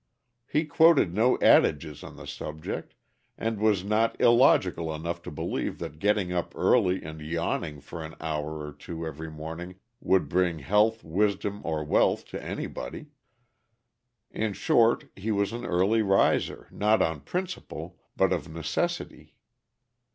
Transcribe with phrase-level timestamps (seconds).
[0.47, 2.95] He quoted no adages on the subject,
[3.37, 8.15] and was not illogical enough to believe that getting up early and yawning for an
[8.19, 13.11] hour or two every morning would bring health, wisdom, or wealth to anybody.
[14.31, 19.35] In short, he was an early riser not on principle but of necessity.